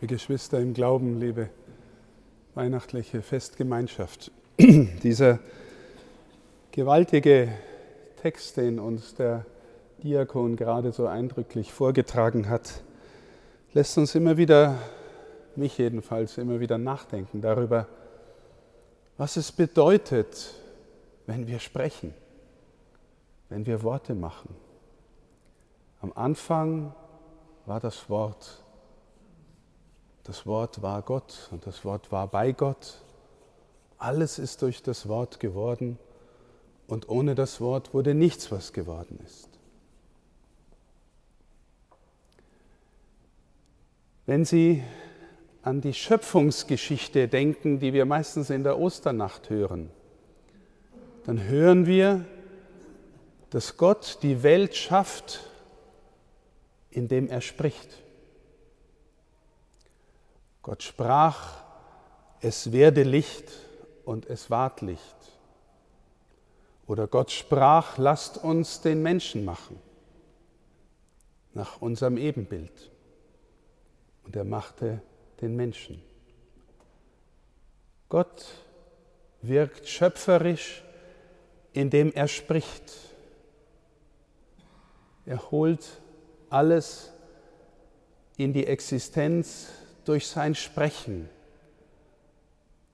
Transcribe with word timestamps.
Liebe 0.00 0.14
Geschwister 0.14 0.58
im 0.58 0.72
Glauben, 0.72 1.20
liebe 1.20 1.50
weihnachtliche 2.54 3.20
Festgemeinschaft, 3.20 4.30
dieser 4.58 5.40
gewaltige 6.72 7.52
Text, 8.16 8.56
den 8.56 8.78
uns 8.78 9.14
der 9.14 9.44
Diakon 10.02 10.56
gerade 10.56 10.92
so 10.92 11.06
eindrücklich 11.06 11.74
vorgetragen 11.74 12.48
hat, 12.48 12.82
lässt 13.74 13.98
uns 13.98 14.14
immer 14.14 14.38
wieder, 14.38 14.78
mich 15.54 15.76
jedenfalls, 15.76 16.38
immer 16.38 16.60
wieder 16.60 16.78
nachdenken 16.78 17.42
darüber, 17.42 17.86
was 19.18 19.36
es 19.36 19.52
bedeutet, 19.52 20.54
wenn 21.26 21.46
wir 21.46 21.58
sprechen, 21.58 22.14
wenn 23.50 23.66
wir 23.66 23.82
Worte 23.82 24.14
machen. 24.14 24.56
Am 26.00 26.10
Anfang 26.14 26.94
war 27.66 27.80
das 27.80 28.08
Wort 28.08 28.64
das 30.30 30.46
Wort 30.46 30.80
war 30.80 31.02
Gott 31.02 31.48
und 31.50 31.66
das 31.66 31.84
Wort 31.84 32.12
war 32.12 32.28
bei 32.28 32.52
Gott. 32.52 33.02
Alles 33.98 34.38
ist 34.38 34.62
durch 34.62 34.80
das 34.80 35.08
Wort 35.08 35.40
geworden 35.40 35.98
und 36.86 37.08
ohne 37.08 37.34
das 37.34 37.60
Wort 37.60 37.92
wurde 37.94 38.14
nichts, 38.14 38.52
was 38.52 38.72
geworden 38.72 39.18
ist. 39.26 39.48
Wenn 44.24 44.44
Sie 44.44 44.84
an 45.62 45.80
die 45.80 45.94
Schöpfungsgeschichte 45.94 47.26
denken, 47.26 47.80
die 47.80 47.92
wir 47.92 48.04
meistens 48.04 48.50
in 48.50 48.62
der 48.62 48.78
Osternacht 48.78 49.50
hören, 49.50 49.90
dann 51.26 51.42
hören 51.42 51.86
wir, 51.86 52.24
dass 53.50 53.76
Gott 53.76 54.18
die 54.22 54.44
Welt 54.44 54.76
schafft, 54.76 55.40
indem 56.88 57.26
er 57.26 57.40
spricht. 57.40 58.04
Gott 60.62 60.82
sprach, 60.82 61.62
es 62.40 62.72
werde 62.72 63.02
Licht 63.02 63.50
und 64.04 64.26
es 64.26 64.50
ward 64.50 64.82
Licht. 64.82 65.16
Oder 66.86 67.06
Gott 67.06 67.30
sprach, 67.30 67.98
lasst 67.98 68.38
uns 68.38 68.80
den 68.80 69.02
Menschen 69.02 69.44
machen, 69.44 69.78
nach 71.54 71.80
unserem 71.80 72.16
Ebenbild. 72.16 72.90
Und 74.24 74.36
er 74.36 74.44
machte 74.44 75.00
den 75.40 75.56
Menschen. 75.56 76.02
Gott 78.08 78.44
wirkt 79.40 79.88
schöpferisch, 79.88 80.82
indem 81.72 82.12
er 82.12 82.28
spricht. 82.28 82.92
Er 85.26 85.50
holt 85.50 85.86
alles 86.50 87.12
in 88.36 88.52
die 88.52 88.66
Existenz 88.66 89.68
durch 90.04 90.26
sein 90.26 90.54
Sprechen. 90.54 91.28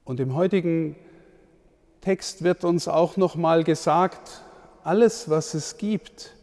Und 0.05 0.21
im 0.21 0.35
heutigen 0.35 0.97
Text 2.01 2.45
wird 2.45 2.65
uns 2.65 2.87
auch 2.89 3.17
noch 3.17 3.35
mal 3.35 3.65
gesagt, 3.65 4.43
alles 4.85 5.29
was 5.29 5.55
es 5.55 5.77
gibt, 5.79 6.37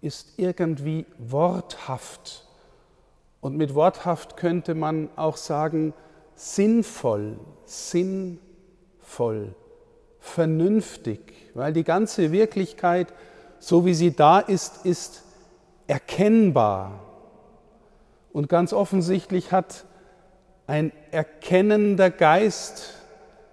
ist 0.00 0.34
irgendwie 0.36 1.06
worthaft. 1.18 2.46
Und 3.40 3.56
mit 3.56 3.74
worthaft 3.74 4.36
könnte 4.36 4.74
man 4.74 5.08
auch 5.16 5.36
sagen 5.36 5.94
sinnvoll, 6.36 7.38
sinnvoll, 7.64 9.54
vernünftig, 10.20 11.50
weil 11.54 11.72
die 11.72 11.84
ganze 11.84 12.30
Wirklichkeit, 12.30 13.12
so 13.58 13.84
wie 13.84 13.94
sie 13.94 14.14
da 14.14 14.38
ist, 14.38 14.86
ist 14.86 15.24
erkennbar, 15.88 17.11
und 18.32 18.48
ganz 18.48 18.72
offensichtlich 18.72 19.52
hat 19.52 19.84
ein 20.66 20.92
erkennender 21.10 22.10
Geist 22.10 22.94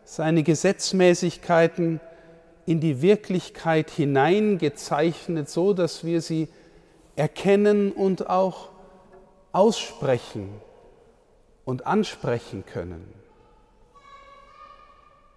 seine 0.04 0.44
Gesetzmäßigkeiten 0.44 2.00
in 2.66 2.80
die 2.80 3.02
Wirklichkeit 3.02 3.90
hineingezeichnet, 3.90 5.50
so 5.50 5.74
dass 5.74 6.04
wir 6.04 6.22
sie 6.22 6.48
erkennen 7.16 7.92
und 7.92 8.30
auch 8.30 8.70
aussprechen 9.52 10.50
und 11.66 11.86
ansprechen 11.86 12.66
können. 12.66 13.14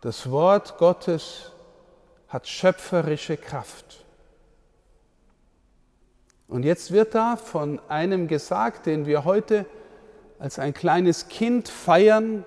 Das 0.03 0.31
Wort 0.31 0.79
Gottes 0.79 1.53
hat 2.29 2.49
schöpferische 2.49 3.37
Kraft. 3.37 4.05
Und 6.53 6.65
jetzt 6.65 6.93
wird 6.93 7.15
da 7.15 7.37
von 7.37 7.81
einem 7.89 8.29
gesagt, 8.29 8.85
den 8.85 9.07
wir 9.07 9.25
heute 9.25 9.65
als 10.39 10.59
ein 10.59 10.75
kleines 10.75 11.29
Kind 11.29 11.67
feiern, 11.67 12.45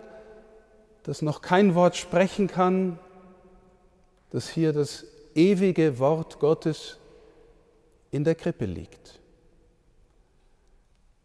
das 1.02 1.24
noch 1.24 1.42
kein 1.42 1.74
Wort 1.74 1.96
sprechen 1.96 2.46
kann, 2.46 3.00
dass 4.30 4.48
hier 4.48 4.74
das 4.74 5.06
ewige 5.34 5.98
Wort 5.98 6.38
Gottes 6.38 7.00
in 8.12 8.24
der 8.24 8.36
Krippe 8.36 8.66
liegt. 8.66 9.20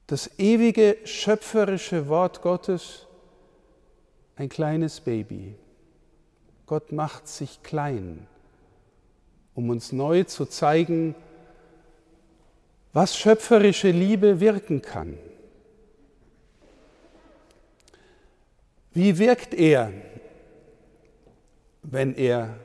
Das 0.06 0.38
ewige 0.38 0.96
schöpferische 1.04 2.08
Wort 2.08 2.40
Gottes, 2.40 3.06
ein 4.36 4.48
kleines 4.48 5.02
Baby. 5.02 5.54
Gott 6.64 6.92
macht 6.92 7.28
sich 7.28 7.62
klein, 7.62 8.26
um 9.54 9.68
uns 9.68 9.92
neu 9.92 10.24
zu 10.24 10.46
zeigen, 10.46 11.14
was 12.92 13.16
schöpferische 13.16 13.90
Liebe 13.90 14.40
wirken 14.40 14.82
kann. 14.82 15.18
Wie 18.92 19.18
wirkt 19.18 19.54
er, 19.54 19.92
wenn 21.82 22.14
er 22.16 22.58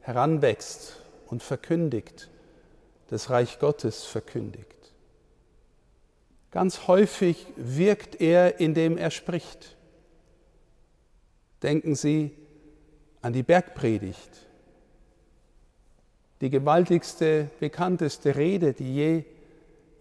heranwächst 0.00 1.00
und 1.26 1.42
verkündigt, 1.42 2.28
das 3.08 3.30
Reich 3.30 3.60
Gottes 3.60 4.04
verkündigt? 4.04 4.66
Ganz 6.50 6.88
häufig 6.88 7.46
wirkt 7.54 8.20
er, 8.20 8.58
indem 8.58 8.98
er 8.98 9.10
spricht. 9.10 9.76
Denken 11.62 11.94
Sie 11.94 12.32
an 13.22 13.32
die 13.32 13.42
Bergpredigt, 13.42 14.46
die 16.40 16.50
gewaltigste, 16.50 17.50
bekannteste 17.60 18.36
Rede, 18.36 18.72
die 18.72 18.94
je 18.94 19.24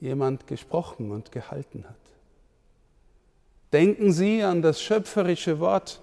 jemand 0.05 0.47
gesprochen 0.47 1.11
und 1.11 1.31
gehalten 1.31 1.83
hat. 1.83 1.95
Denken 3.73 4.13
Sie 4.13 4.41
an 4.43 4.61
das 4.61 4.81
schöpferische 4.81 5.59
Wort, 5.59 5.99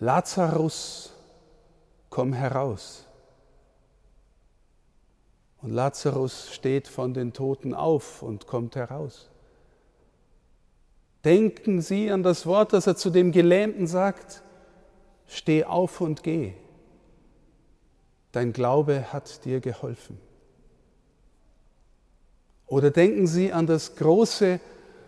Lazarus, 0.00 1.12
komm 2.08 2.32
heraus. 2.32 3.06
Und 5.62 5.70
Lazarus 5.70 6.52
steht 6.52 6.88
von 6.88 7.12
den 7.12 7.32
Toten 7.32 7.74
auf 7.74 8.22
und 8.22 8.46
kommt 8.46 8.76
heraus. 8.76 9.28
Denken 11.24 11.82
Sie 11.82 12.10
an 12.10 12.22
das 12.22 12.46
Wort, 12.46 12.72
das 12.72 12.86
er 12.86 12.96
zu 12.96 13.10
dem 13.10 13.30
Gelähmten 13.30 13.86
sagt, 13.86 14.42
steh 15.26 15.64
auf 15.64 16.00
und 16.00 16.22
geh. 16.22 16.54
Dein 18.32 18.52
Glaube 18.54 19.12
hat 19.12 19.44
dir 19.44 19.60
geholfen. 19.60 20.18
Oder 22.70 22.92
denken 22.92 23.26
Sie 23.26 23.52
an 23.52 23.66
das 23.66 23.96
große, 23.96 24.60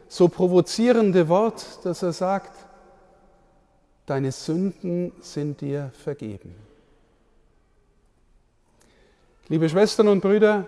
so 0.09 0.29
provozierende 0.29 1.29
Wort, 1.29 1.65
das 1.85 2.03
er 2.03 2.13
sagt, 2.13 2.53
deine 4.05 4.33
Sünden 4.33 5.13
sind 5.21 5.61
dir 5.61 5.93
vergeben. 6.03 6.57
Liebe 9.49 9.69
Schwestern 9.69 10.09
und 10.09 10.21
Brüder, 10.21 10.67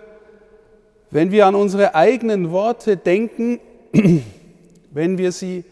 wenn 1.11 1.31
wir 1.31 1.47
an 1.47 1.55
unsere 1.55 1.95
eigenen 1.95 2.51
Worte 2.51 2.95
denken, 2.95 3.59
wenn 4.91 5.17
wir 5.17 5.33
sie 5.33 5.65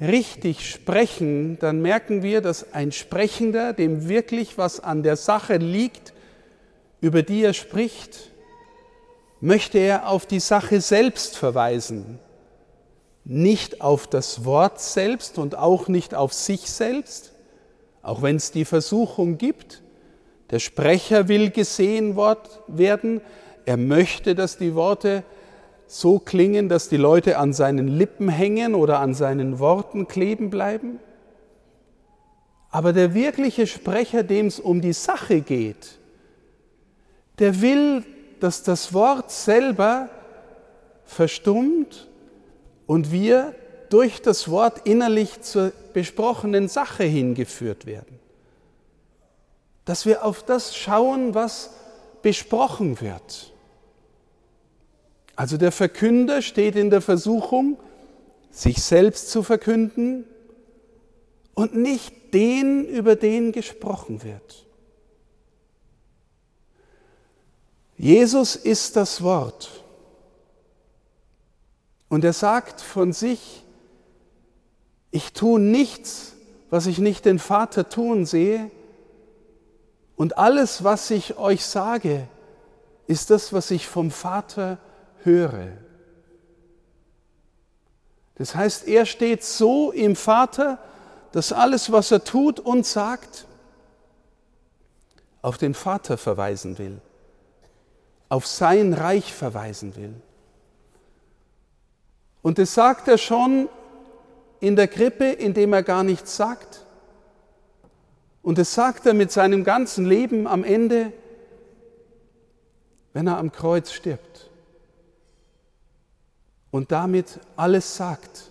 richtig 0.00 0.68
sprechen, 0.68 1.58
dann 1.60 1.82
merken 1.82 2.24
wir, 2.24 2.40
dass 2.40 2.72
ein 2.72 2.90
Sprechender, 2.90 3.74
dem 3.74 4.08
wirklich 4.08 4.58
was 4.58 4.80
an 4.80 5.04
der 5.04 5.16
Sache 5.16 5.56
liegt, 5.56 6.12
über 7.00 7.22
die 7.22 7.44
er 7.44 7.54
spricht, 7.54 8.32
möchte 9.40 9.78
er 9.78 10.08
auf 10.08 10.26
die 10.26 10.40
Sache 10.40 10.80
selbst 10.80 11.36
verweisen, 11.36 12.18
nicht 13.24 13.80
auf 13.80 14.06
das 14.06 14.44
Wort 14.44 14.80
selbst 14.80 15.38
und 15.38 15.56
auch 15.56 15.88
nicht 15.88 16.14
auf 16.14 16.32
sich 16.32 16.70
selbst, 16.70 17.32
auch 18.02 18.22
wenn 18.22 18.36
es 18.36 18.52
die 18.52 18.64
Versuchung 18.64 19.38
gibt. 19.38 19.82
Der 20.50 20.58
Sprecher 20.58 21.28
will 21.28 21.50
gesehen 21.50 22.16
werden, 22.16 23.20
er 23.66 23.76
möchte, 23.76 24.34
dass 24.34 24.56
die 24.56 24.74
Worte 24.74 25.24
so 25.86 26.18
klingen, 26.18 26.68
dass 26.68 26.88
die 26.88 26.96
Leute 26.96 27.38
an 27.38 27.52
seinen 27.52 27.88
Lippen 27.88 28.28
hängen 28.28 28.74
oder 28.74 29.00
an 29.00 29.14
seinen 29.14 29.58
Worten 29.58 30.08
kleben 30.08 30.48
bleiben. 30.48 31.00
Aber 32.70 32.92
der 32.92 33.14
wirkliche 33.14 33.66
Sprecher, 33.66 34.22
dem 34.22 34.46
es 34.46 34.60
um 34.60 34.80
die 34.80 34.92
Sache 34.92 35.40
geht, 35.40 35.98
der 37.38 37.60
will 37.60 38.04
dass 38.40 38.62
das 38.62 38.92
Wort 38.92 39.30
selber 39.30 40.08
verstummt 41.04 42.08
und 42.86 43.12
wir 43.12 43.54
durch 43.90 44.20
das 44.20 44.50
Wort 44.50 44.86
innerlich 44.86 45.40
zur 45.40 45.72
besprochenen 45.92 46.68
Sache 46.68 47.04
hingeführt 47.04 47.86
werden. 47.86 48.18
Dass 49.84 50.04
wir 50.04 50.24
auf 50.24 50.42
das 50.42 50.76
schauen, 50.76 51.34
was 51.34 51.70
besprochen 52.22 53.00
wird. 53.00 53.52
Also 55.36 55.56
der 55.56 55.72
Verkünder 55.72 56.42
steht 56.42 56.76
in 56.76 56.90
der 56.90 57.00
Versuchung, 57.00 57.78
sich 58.50 58.82
selbst 58.82 59.30
zu 59.30 59.42
verkünden 59.42 60.24
und 61.54 61.74
nicht 61.74 62.34
den, 62.34 62.84
über 62.84 63.16
den 63.16 63.52
gesprochen 63.52 64.22
wird. 64.22 64.67
Jesus 67.98 68.54
ist 68.54 68.94
das 68.96 69.22
Wort. 69.22 69.70
Und 72.08 72.24
er 72.24 72.32
sagt 72.32 72.80
von 72.80 73.12
sich, 73.12 73.64
ich 75.10 75.32
tue 75.32 75.60
nichts, 75.60 76.34
was 76.70 76.86
ich 76.86 76.98
nicht 76.98 77.24
den 77.24 77.38
Vater 77.38 77.88
tun 77.88 78.24
sehe. 78.24 78.70
Und 80.16 80.38
alles, 80.38 80.84
was 80.84 81.10
ich 81.10 81.38
euch 81.38 81.66
sage, 81.66 82.28
ist 83.06 83.30
das, 83.30 83.52
was 83.52 83.70
ich 83.70 83.86
vom 83.86 84.10
Vater 84.10 84.78
höre. 85.24 85.72
Das 88.36 88.54
heißt, 88.54 88.86
er 88.86 89.06
steht 89.06 89.42
so 89.42 89.90
im 89.90 90.14
Vater, 90.14 90.78
dass 91.32 91.52
alles, 91.52 91.90
was 91.90 92.10
er 92.12 92.22
tut 92.22 92.60
und 92.60 92.86
sagt, 92.86 93.46
auf 95.42 95.58
den 95.58 95.74
Vater 95.74 96.16
verweisen 96.16 96.78
will, 96.78 97.00
auf 98.28 98.46
sein 98.46 98.92
Reich 98.92 99.32
verweisen 99.32 99.96
will. 99.96 100.14
Und 102.42 102.58
das 102.58 102.74
sagt 102.74 103.08
er 103.08 103.18
schon 103.18 103.68
in 104.60 104.76
der 104.76 104.88
Krippe, 104.88 105.26
indem 105.26 105.72
er 105.72 105.82
gar 105.82 106.04
nichts 106.04 106.36
sagt. 106.36 106.84
Und 108.42 108.58
das 108.58 108.74
sagt 108.74 109.06
er 109.06 109.14
mit 109.14 109.32
seinem 109.32 109.64
ganzen 109.64 110.06
Leben 110.06 110.46
am 110.46 110.64
Ende, 110.64 111.12
wenn 113.12 113.26
er 113.26 113.38
am 113.38 113.52
Kreuz 113.52 113.92
stirbt. 113.92 114.50
Und 116.70 116.92
damit 116.92 117.40
alles 117.56 117.96
sagt, 117.96 118.50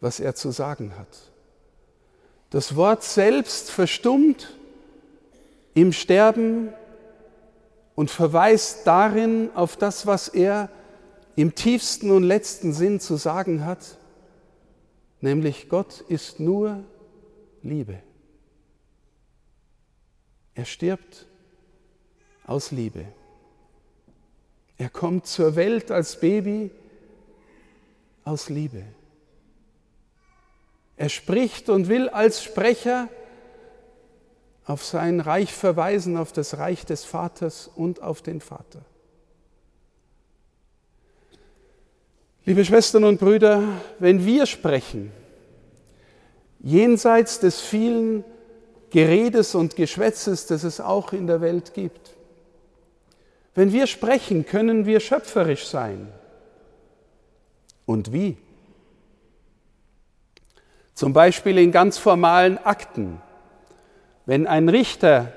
was 0.00 0.20
er 0.20 0.34
zu 0.34 0.50
sagen 0.50 0.94
hat. 0.96 1.08
Das 2.50 2.76
Wort 2.76 3.02
selbst 3.02 3.70
verstummt 3.70 4.56
im 5.74 5.92
Sterben 5.92 6.72
und 7.98 8.12
verweist 8.12 8.86
darin 8.86 9.50
auf 9.56 9.76
das, 9.76 10.06
was 10.06 10.28
er 10.28 10.70
im 11.34 11.56
tiefsten 11.56 12.12
und 12.12 12.22
letzten 12.22 12.72
Sinn 12.72 13.00
zu 13.00 13.16
sagen 13.16 13.64
hat, 13.64 13.98
nämlich 15.20 15.68
Gott 15.68 16.02
ist 16.02 16.38
nur 16.38 16.84
Liebe. 17.60 17.98
Er 20.54 20.64
stirbt 20.64 21.26
aus 22.46 22.70
Liebe. 22.70 23.04
Er 24.76 24.90
kommt 24.90 25.26
zur 25.26 25.56
Welt 25.56 25.90
als 25.90 26.20
Baby 26.20 26.70
aus 28.22 28.48
Liebe. 28.48 28.84
Er 30.96 31.08
spricht 31.08 31.68
und 31.68 31.88
will 31.88 32.08
als 32.08 32.44
Sprecher 32.44 33.08
auf 34.68 34.84
sein 34.84 35.20
Reich 35.20 35.52
verweisen, 35.54 36.18
auf 36.18 36.32
das 36.32 36.58
Reich 36.58 36.84
des 36.84 37.04
Vaters 37.04 37.70
und 37.74 38.02
auf 38.02 38.20
den 38.20 38.40
Vater. 38.40 38.82
Liebe 42.44 42.64
Schwestern 42.64 43.04
und 43.04 43.18
Brüder, 43.18 43.62
wenn 43.98 44.26
wir 44.26 44.44
sprechen, 44.44 45.10
jenseits 46.60 47.40
des 47.40 47.60
vielen 47.60 48.24
Geredes 48.90 49.54
und 49.54 49.74
Geschwätzes, 49.74 50.46
das 50.46 50.64
es 50.64 50.80
auch 50.80 51.12
in 51.12 51.26
der 51.26 51.40
Welt 51.40 51.72
gibt, 51.72 52.14
wenn 53.54 53.72
wir 53.72 53.86
sprechen, 53.86 54.44
können 54.44 54.84
wir 54.84 55.00
schöpferisch 55.00 55.66
sein. 55.66 56.12
Und 57.86 58.12
wie? 58.12 58.36
Zum 60.92 61.14
Beispiel 61.14 61.56
in 61.56 61.72
ganz 61.72 61.96
formalen 61.96 62.58
Akten. 62.58 63.22
Wenn 64.28 64.46
ein 64.46 64.68
Richter 64.68 65.32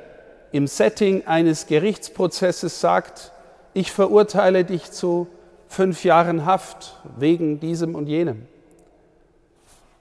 im 0.51 0.67
Setting 0.67 1.25
eines 1.25 1.67
Gerichtsprozesses 1.67 2.81
sagt, 2.81 3.31
ich 3.73 3.89
verurteile 3.89 4.65
dich 4.65 4.91
zu 4.91 5.27
fünf 5.69 6.03
Jahren 6.03 6.45
Haft 6.45 6.97
wegen 7.17 7.61
diesem 7.61 7.95
und 7.95 8.07
jenem, 8.07 8.47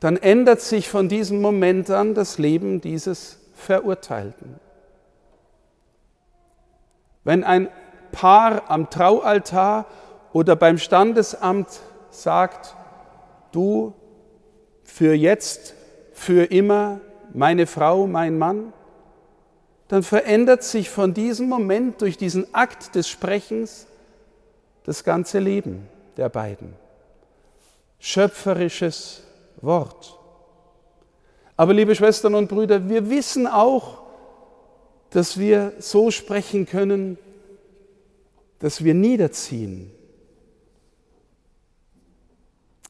dann 0.01 0.17
ändert 0.17 0.61
sich 0.61 0.89
von 0.89 1.09
diesem 1.09 1.41
Moment 1.41 1.89
an 1.89 2.15
das 2.15 2.39
Leben 2.39 2.81
dieses 2.81 3.39
Verurteilten. 3.55 4.59
Wenn 7.23 7.45
ein 7.45 7.69
Paar 8.11 8.69
am 8.73 8.91
Traualtar 8.91 9.87
oder 10.33 10.57
beim 10.57 10.79
Standesamt 10.79 11.79
sagt, 12.11 12.75
du 13.53 13.95
für 14.83 15.15
jetzt, 15.15 15.77
für 16.13 16.43
immer, 16.43 16.99
meine 17.33 17.69
Frau, 17.69 18.09
mein 18.09 18.37
Mann, 18.37 18.73
dann 19.91 20.05
verändert 20.05 20.63
sich 20.63 20.89
von 20.89 21.15
diesem 21.15 21.49
Moment 21.49 22.01
durch 22.01 22.17
diesen 22.17 22.55
Akt 22.55 22.95
des 22.95 23.09
Sprechens 23.09 23.89
das 24.85 25.03
ganze 25.03 25.41
Leben 25.41 25.89
der 26.17 26.29
beiden. 26.29 26.75
Schöpferisches 27.99 29.25
Wort. 29.61 30.17
Aber 31.57 31.75
liebe 31.75 31.97
Schwestern 31.97 32.37
und 32.37 32.47
Brüder, 32.47 32.89
wir 32.89 33.11
wissen 33.11 33.49
auch, 33.49 34.03
dass 35.11 35.41
wir 35.41 35.73
so 35.81 36.13
sprechen 36.13 36.67
können, 36.67 37.19
dass 38.61 38.85
wir 38.85 38.95
niederziehen. 38.95 39.91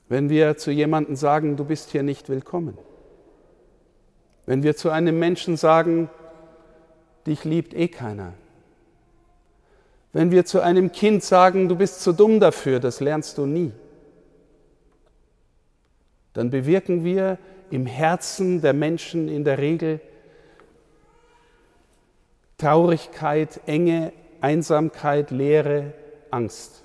Wenn 0.06 0.29
wir 0.29 0.58
zu 0.58 0.70
jemandem 0.70 1.17
sagen, 1.17 1.56
du 1.56 1.64
bist 1.64 1.93
hier 1.93 2.03
nicht 2.03 2.29
willkommen. 2.29 2.76
Wenn 4.44 4.62
wir 4.62 4.76
zu 4.76 4.91
einem 4.91 5.19
Menschen 5.19 5.56
sagen, 5.56 6.11
dich 7.26 7.44
liebt 7.44 7.75
eh 7.75 7.88
keiner. 7.88 8.34
Wenn 10.12 10.31
wir 10.31 10.44
zu 10.44 10.61
einem 10.61 10.90
Kind 10.93 11.22
sagen, 11.22 11.69
du 11.69 11.76
bist 11.76 12.02
zu 12.02 12.12
dumm 12.12 12.40
dafür, 12.40 12.81
das 12.81 13.00
lernst 13.00 13.38
du 13.38 13.46
nie, 13.46 13.72
dann 16.32 16.50
bewirken 16.50 17.05
wir 17.05 17.38
im 17.70 17.86
Herzen 17.86 18.60
der 18.60 18.72
Menschen 18.72 19.29
in 19.29 19.44
der 19.44 19.58
Regel 19.58 20.00
Traurigkeit, 22.58 23.60
Enge, 23.67 24.12
Einsamkeit, 24.41 25.31
Leere, 25.31 25.94
Angst. 26.31 26.82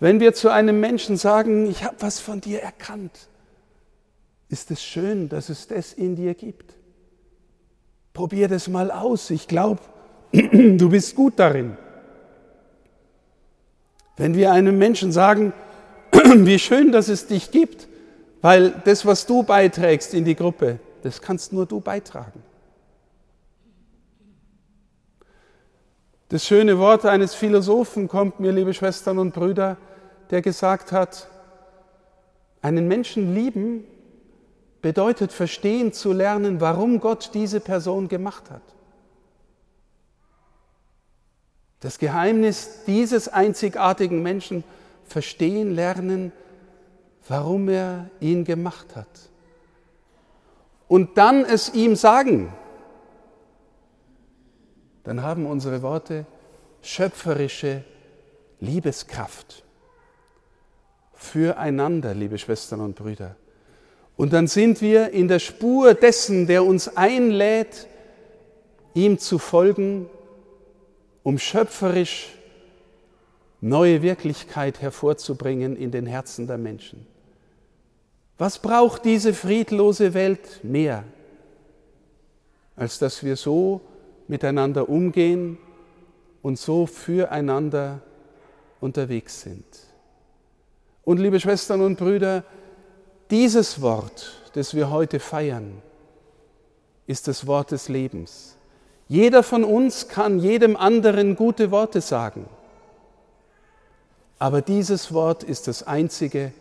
Wenn 0.00 0.20
wir 0.20 0.34
zu 0.34 0.50
einem 0.50 0.80
Menschen 0.80 1.16
sagen, 1.16 1.66
ich 1.70 1.84
habe 1.84 1.96
was 2.00 2.20
von 2.20 2.40
dir 2.40 2.60
erkannt, 2.60 3.28
ist 4.48 4.70
es 4.70 4.82
schön, 4.82 5.28
dass 5.28 5.48
es 5.48 5.66
das 5.66 5.92
in 5.92 6.16
dir 6.16 6.34
gibt. 6.34 6.74
Probier 8.12 8.48
das 8.48 8.68
mal 8.68 8.90
aus. 8.90 9.30
Ich 9.30 9.48
glaube, 9.48 9.80
du 10.32 10.88
bist 10.88 11.14
gut 11.14 11.34
darin. 11.36 11.76
Wenn 14.16 14.34
wir 14.34 14.52
einem 14.52 14.78
Menschen 14.78 15.12
sagen, 15.12 15.52
wie 16.12 16.58
schön, 16.58 16.92
dass 16.92 17.08
es 17.08 17.26
dich 17.26 17.50
gibt, 17.50 17.88
weil 18.40 18.70
das, 18.84 19.04
was 19.04 19.26
du 19.26 19.42
beiträgst 19.42 20.14
in 20.14 20.24
die 20.24 20.36
Gruppe, 20.36 20.78
das 21.02 21.20
kannst 21.20 21.52
nur 21.52 21.66
du 21.66 21.80
beitragen. 21.80 22.42
Das 26.28 26.44
schöne 26.44 26.78
Wort 26.78 27.04
eines 27.04 27.34
Philosophen 27.34 28.08
kommt 28.08 28.40
mir, 28.40 28.52
liebe 28.52 28.74
Schwestern 28.74 29.18
und 29.18 29.32
Brüder, 29.32 29.76
der 30.30 30.42
gesagt 30.42 30.90
hat, 30.90 31.28
einen 32.62 32.88
Menschen 32.88 33.34
lieben 33.34 33.84
bedeutet 34.82 35.32
verstehen 35.32 35.92
zu 35.92 36.12
lernen, 36.12 36.60
warum 36.60 37.00
Gott 37.00 37.30
diese 37.34 37.60
Person 37.60 38.08
gemacht 38.08 38.50
hat. 38.50 38.62
Das 41.80 41.98
Geheimnis 41.98 42.84
dieses 42.86 43.28
einzigartigen 43.28 44.22
Menschen 44.22 44.64
verstehen 45.04 45.74
lernen, 45.74 46.32
warum 47.28 47.68
er 47.68 48.10
ihn 48.20 48.44
gemacht 48.44 48.96
hat. 48.96 49.08
Und 50.88 51.18
dann 51.18 51.44
es 51.44 51.74
ihm 51.74 51.96
sagen, 51.96 52.52
dann 55.04 55.22
haben 55.22 55.46
unsere 55.46 55.82
Worte 55.82 56.26
schöpferische 56.82 57.84
Liebeskraft 58.60 59.64
füreinander, 61.14 62.14
liebe 62.14 62.38
Schwestern 62.38 62.80
und 62.80 62.96
Brüder. 62.96 63.36
Und 64.16 64.32
dann 64.32 64.46
sind 64.46 64.80
wir 64.80 65.10
in 65.10 65.28
der 65.28 65.38
Spur 65.38 65.94
dessen, 65.94 66.46
der 66.46 66.64
uns 66.64 66.96
einlädt, 66.96 67.86
ihm 68.94 69.18
zu 69.18 69.38
folgen, 69.38 70.08
um 71.22 71.38
schöpferisch 71.38 72.28
neue 73.60 74.00
Wirklichkeit 74.00 74.80
hervorzubringen 74.80 75.76
in 75.76 75.90
den 75.90 76.06
Herzen 76.06 76.46
der 76.46 76.56
Menschen. 76.56 77.06
Was 78.38 78.58
braucht 78.58 79.04
diese 79.04 79.34
friedlose 79.34 80.14
Welt 80.14 80.62
mehr, 80.62 81.04
als 82.74 82.98
dass 82.98 83.22
wir 83.24 83.36
so 83.36 83.80
miteinander 84.28 84.88
umgehen 84.88 85.58
und 86.42 86.58
so 86.58 86.86
füreinander 86.86 88.00
unterwegs 88.80 89.42
sind? 89.42 89.64
Und 91.02 91.18
liebe 91.18 91.40
Schwestern 91.40 91.80
und 91.80 91.98
Brüder, 91.98 92.44
dieses 93.30 93.80
Wort, 93.80 94.50
das 94.54 94.74
wir 94.74 94.90
heute 94.90 95.20
feiern, 95.20 95.82
ist 97.06 97.28
das 97.28 97.46
Wort 97.46 97.70
des 97.70 97.88
Lebens. 97.88 98.56
Jeder 99.08 99.42
von 99.42 99.64
uns 99.64 100.08
kann 100.08 100.38
jedem 100.38 100.76
anderen 100.76 101.36
gute 101.36 101.70
Worte 101.70 102.00
sagen. 102.00 102.48
Aber 104.38 104.60
dieses 104.60 105.12
Wort 105.12 105.44
ist 105.44 105.68
das 105.68 105.82
einzige, 105.84 106.52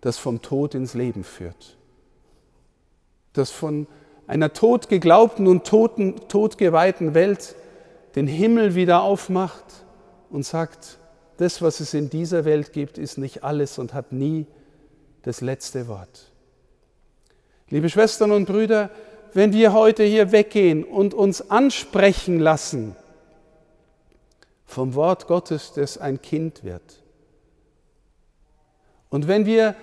das 0.00 0.18
vom 0.18 0.42
Tod 0.42 0.74
ins 0.74 0.94
Leben 0.94 1.24
führt. 1.24 1.76
Das 3.32 3.50
von 3.50 3.86
einer 4.26 4.52
totgeglaubten 4.52 5.46
und 5.46 5.64
toten, 5.64 6.28
totgeweihten 6.28 7.14
Welt 7.14 7.54
den 8.16 8.26
Himmel 8.26 8.74
wieder 8.74 9.02
aufmacht 9.02 9.64
und 10.30 10.44
sagt, 10.44 10.98
das, 11.36 11.62
was 11.62 11.80
es 11.80 11.94
in 11.94 12.10
dieser 12.10 12.44
Welt 12.44 12.72
gibt, 12.72 12.96
ist 12.96 13.18
nicht 13.18 13.44
alles 13.44 13.78
und 13.78 13.92
hat 13.92 14.12
nie 14.12 14.46
das 15.24 15.40
letzte 15.40 15.88
Wort. 15.88 16.30
Liebe 17.68 17.88
Schwestern 17.88 18.30
und 18.30 18.44
Brüder, 18.44 18.90
wenn 19.32 19.52
wir 19.52 19.72
heute 19.72 20.04
hier 20.04 20.30
weggehen 20.30 20.84
und 20.84 21.12
uns 21.12 21.50
ansprechen 21.50 22.38
lassen 22.38 22.94
vom 24.64 24.94
Wort 24.94 25.26
Gottes, 25.26 25.72
das 25.72 25.98
ein 25.98 26.22
Kind 26.22 26.62
wird, 26.62 27.02
und 29.08 29.28
wenn 29.28 29.46
wir 29.46 29.76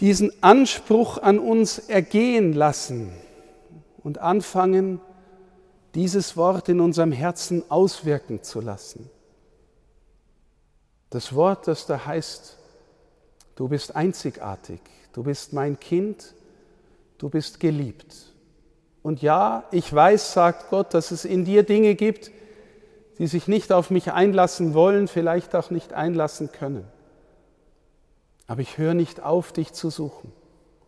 diesen 0.00 0.32
Anspruch 0.42 1.18
an 1.18 1.38
uns 1.38 1.78
ergehen 1.78 2.54
lassen 2.54 3.12
und 4.02 4.16
anfangen, 4.16 4.98
dieses 5.94 6.38
Wort 6.38 6.70
in 6.70 6.80
unserem 6.80 7.12
Herzen 7.12 7.70
auswirken 7.70 8.42
zu 8.42 8.62
lassen, 8.62 9.10
das 11.10 11.34
Wort, 11.34 11.68
das 11.68 11.84
da 11.84 12.06
heißt, 12.06 12.56
du 13.60 13.68
bist 13.68 13.94
einzigartig, 13.94 14.80
du 15.12 15.22
bist 15.22 15.52
mein 15.52 15.78
Kind, 15.78 16.32
du 17.18 17.28
bist 17.28 17.60
geliebt. 17.60 18.16
Und 19.02 19.20
ja, 19.20 19.64
ich 19.70 19.92
weiß, 19.92 20.32
sagt 20.32 20.70
Gott, 20.70 20.94
dass 20.94 21.10
es 21.10 21.26
in 21.26 21.44
dir 21.44 21.62
Dinge 21.62 21.94
gibt, 21.94 22.30
die 23.18 23.26
sich 23.26 23.48
nicht 23.48 23.70
auf 23.70 23.90
mich 23.90 24.12
einlassen 24.12 24.72
wollen, 24.72 25.08
vielleicht 25.08 25.54
auch 25.54 25.68
nicht 25.68 25.92
einlassen 25.92 26.52
können. 26.52 26.86
Aber 28.46 28.62
ich 28.62 28.78
höre 28.78 28.94
nicht 28.94 29.22
auf, 29.22 29.52
dich 29.52 29.74
zu 29.74 29.90
suchen. 29.90 30.32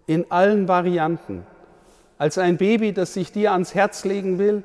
In 0.06 0.30
allen 0.30 0.66
Varianten. 0.66 1.46
Als 2.16 2.38
ein 2.38 2.56
Baby, 2.56 2.94
das 2.94 3.12
sich 3.12 3.32
dir 3.32 3.52
ans 3.52 3.74
Herz 3.74 4.06
legen 4.06 4.38
will, 4.38 4.64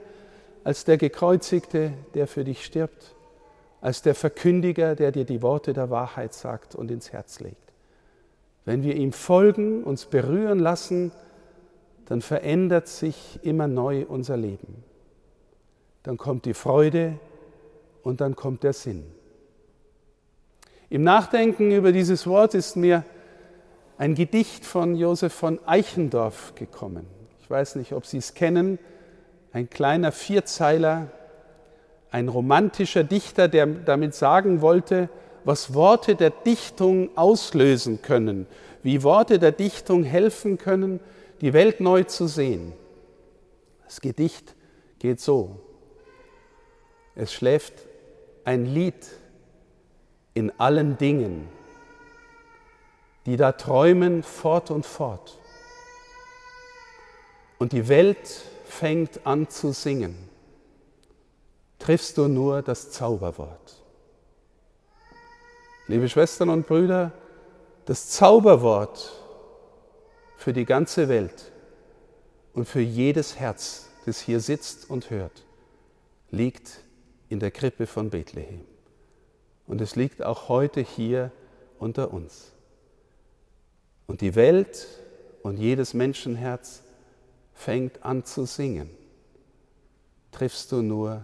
als 0.64 0.86
der 0.86 0.98
Gekreuzigte, 0.98 1.92
der 2.14 2.28
für 2.28 2.46
dich 2.46 2.64
stirbt 2.64 3.18
als 3.80 4.02
der 4.02 4.16
Verkündiger, 4.16 4.96
der 4.96 5.12
dir 5.12 5.24
die 5.24 5.42
Worte 5.42 5.74
der 5.74 5.90
Wahrheit 5.90 6.34
sagt 6.34 6.76
und 6.76 6.90
ins 6.90 7.14
Herz 7.14 7.40
legt. 7.40 7.67
Wenn 8.68 8.84
wir 8.84 8.98
ihm 8.98 9.14
folgen, 9.14 9.86
uns 9.86 10.08
berühren 10.08 10.60
lassen, 10.60 11.14
dann 12.06 12.20
verändert 12.20 12.90
sich 12.90 13.40
immer 13.42 13.66
neu 13.66 14.04
unser 14.06 14.36
Leben. 14.36 14.84
Dann 16.04 16.18
kommt 16.18 16.44
die 16.44 16.54
Freude 16.54 17.18
und 18.04 18.20
dann 18.20 18.36
kommt 18.36 18.64
der 18.64 18.74
Sinn. 18.74 19.06
Im 20.90 21.02
Nachdenken 21.06 21.72
über 21.72 21.94
dieses 21.94 22.28
Wort 22.28 22.56
ist 22.56 22.76
mir 22.76 23.06
ein 23.98 24.16
Gedicht 24.16 24.66
von 24.66 24.96
Josef 24.96 25.32
von 25.32 25.66
Eichendorff 25.66 26.54
gekommen. 26.56 27.06
Ich 27.40 27.50
weiß 27.50 27.78
nicht, 27.78 27.94
ob 27.94 28.06
Sie 28.06 28.18
es 28.18 28.34
kennen. 28.34 28.80
Ein 29.54 29.70
kleiner 29.70 30.12
Vierzeiler, 30.12 31.08
ein 32.12 32.28
romantischer 32.28 33.06
Dichter, 33.06 33.48
der 33.48 33.66
damit 33.66 34.14
sagen 34.14 34.60
wollte, 34.60 35.08
was 35.48 35.74
Worte 35.74 36.16
der 36.16 36.30
Dichtung 36.30 37.16
auslösen 37.16 38.02
können, 38.02 38.48
wie 38.84 39.02
Worte 39.02 39.40
der 39.40 39.54
Dichtung 39.54 40.04
helfen 40.04 40.58
können, 40.58 41.00
die 41.40 41.54
Welt 41.54 41.80
neu 41.80 42.04
zu 42.04 42.28
sehen. 42.28 42.74
Das 43.86 44.02
Gedicht 44.02 44.56
geht 45.00 45.22
so. 45.22 45.58
Es 47.16 47.32
schläft 47.32 47.74
ein 48.44 48.66
Lied 48.66 49.08
in 50.34 50.52
allen 50.60 50.98
Dingen, 50.98 51.48
die 53.26 53.38
da 53.38 53.54
träumen 53.54 54.24
fort 54.24 54.70
und 54.70 54.86
fort. 54.86 55.40
Und 57.58 57.72
die 57.72 57.88
Welt 57.88 58.44
fängt 58.66 59.26
an 59.26 59.48
zu 59.50 59.72
singen 59.72 60.28
triffst 61.80 62.18
du 62.18 62.28
nur 62.28 62.62
das 62.62 62.92
Zauberwort. 62.92 63.87
Liebe 65.90 66.10
Schwestern 66.10 66.50
und 66.50 66.68
Brüder, 66.68 67.14
das 67.86 68.10
Zauberwort 68.10 69.14
für 70.36 70.52
die 70.52 70.66
ganze 70.66 71.08
Welt 71.08 71.54
und 72.54 72.66
für 72.66 72.82
jedes 72.82 73.40
Herz, 73.40 73.90
das 74.06 74.20
hier 74.20 74.42
sitzt 74.42 74.90
und 74.90 75.10
hört, 75.10 75.46
liegt 76.30 76.82
in 77.30 77.40
der 77.40 77.52
Krippe 77.52 77.88
von 77.88 78.10
Bethlehem. 78.10 78.66
Und 79.66 79.80
es 79.80 79.96
liegt 79.96 80.22
auch 80.24 80.50
heute 80.50 80.82
hier 80.82 81.32
unter 81.80 82.12
uns. 82.14 82.52
Und 84.08 84.20
die 84.20 84.36
Welt 84.36 84.88
und 85.42 85.58
jedes 85.58 85.94
Menschenherz 85.94 86.84
fängt 87.54 88.04
an 88.04 88.26
zu 88.26 88.46
singen. 88.46 88.90
Triffst 90.32 90.70
du 90.74 90.82
nur 90.82 91.24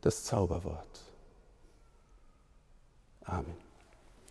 das 0.00 0.24
Zauberwort. 0.24 1.09
Amen. 3.30 3.69